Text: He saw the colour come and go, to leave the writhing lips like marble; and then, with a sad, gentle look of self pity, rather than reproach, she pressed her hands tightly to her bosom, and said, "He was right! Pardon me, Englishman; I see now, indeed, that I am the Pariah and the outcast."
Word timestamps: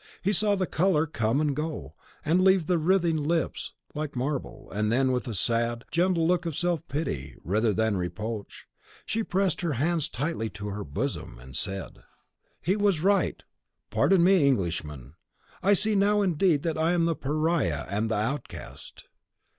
He 0.23 0.33
saw 0.33 0.55
the 0.55 0.65
colour 0.65 1.05
come 1.05 1.39
and 1.39 1.55
go, 1.55 1.93
to 2.25 2.33
leave 2.33 2.65
the 2.65 2.79
writhing 2.79 3.17
lips 3.17 3.73
like 3.93 4.15
marble; 4.15 4.71
and 4.71 4.91
then, 4.91 5.11
with 5.11 5.27
a 5.27 5.35
sad, 5.35 5.83
gentle 5.91 6.27
look 6.27 6.47
of 6.47 6.57
self 6.57 6.81
pity, 6.87 7.35
rather 7.43 7.71
than 7.71 7.97
reproach, 7.97 8.65
she 9.05 9.23
pressed 9.23 9.61
her 9.61 9.73
hands 9.73 10.09
tightly 10.09 10.49
to 10.49 10.69
her 10.69 10.83
bosom, 10.83 11.37
and 11.37 11.55
said, 11.55 11.99
"He 12.63 12.75
was 12.75 13.01
right! 13.01 13.43
Pardon 13.91 14.23
me, 14.23 14.47
Englishman; 14.47 15.13
I 15.61 15.73
see 15.73 15.93
now, 15.93 16.23
indeed, 16.23 16.63
that 16.63 16.79
I 16.79 16.93
am 16.93 17.05
the 17.05 17.15
Pariah 17.15 17.85
and 17.87 18.09
the 18.09 18.15
outcast." 18.15 19.05